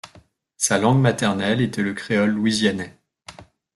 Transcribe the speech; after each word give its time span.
Sa 0.57 0.79
langue 0.79 0.99
maternelle 0.99 1.61
était 1.61 1.83
le 1.83 1.93
créole 1.93 2.31
louisianais. 2.31 2.97